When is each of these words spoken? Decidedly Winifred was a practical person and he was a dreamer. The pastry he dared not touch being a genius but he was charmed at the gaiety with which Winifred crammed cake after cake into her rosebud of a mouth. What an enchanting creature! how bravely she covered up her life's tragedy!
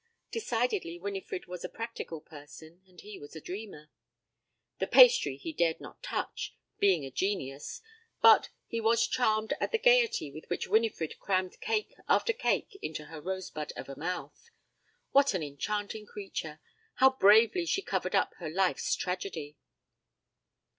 Decidedly 0.31 0.97
Winifred 0.97 1.45
was 1.45 1.63
a 1.63 1.69
practical 1.69 2.21
person 2.21 2.81
and 2.87 2.99
he 2.99 3.19
was 3.19 3.35
a 3.35 3.39
dreamer. 3.39 3.91
The 4.79 4.87
pastry 4.87 5.37
he 5.37 5.53
dared 5.53 5.79
not 5.79 6.01
touch 6.01 6.55
being 6.79 7.05
a 7.05 7.11
genius 7.11 7.81
but 8.19 8.49
he 8.65 8.81
was 8.81 9.05
charmed 9.05 9.53
at 9.59 9.71
the 9.71 9.77
gaiety 9.77 10.31
with 10.31 10.45
which 10.49 10.65
Winifred 10.67 11.19
crammed 11.19 11.61
cake 11.61 11.93
after 12.09 12.33
cake 12.33 12.79
into 12.81 13.05
her 13.13 13.21
rosebud 13.21 13.73
of 13.77 13.89
a 13.89 13.95
mouth. 13.95 14.49
What 15.11 15.35
an 15.35 15.43
enchanting 15.43 16.07
creature! 16.07 16.59
how 16.95 17.11
bravely 17.11 17.67
she 17.67 17.83
covered 17.83 18.15
up 18.15 18.33
her 18.39 18.49
life's 18.49 18.95
tragedy! 18.95 19.55